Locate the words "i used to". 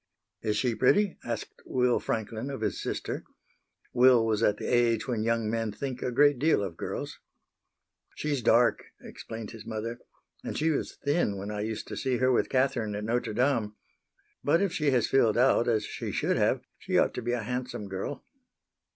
11.51-11.95